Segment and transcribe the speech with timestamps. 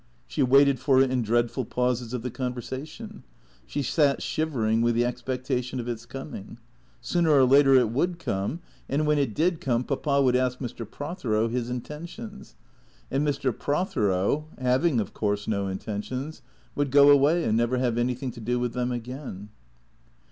[0.25, 3.21] She waited for it in dreadful pauses of the conversation;
[3.67, 6.57] she sat shivering with the expectation of its coming.
[7.01, 10.25] Sooner or later it would come, and when it did come THE CREATORS 211 Papa
[10.25, 10.89] would ask Mr.
[10.89, 12.55] Prothero his intentions,
[13.11, 13.55] and Mr.
[13.55, 16.41] Prothero, having of course no intentions,
[16.73, 19.49] would go away and never have anything to do with them again.